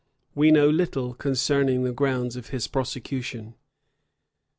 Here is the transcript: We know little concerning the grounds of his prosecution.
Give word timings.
We 0.33 0.49
know 0.49 0.67
little 0.67 1.13
concerning 1.13 1.83
the 1.83 1.91
grounds 1.93 2.35
of 2.35 2.47
his 2.47 2.65
prosecution. 2.67 3.53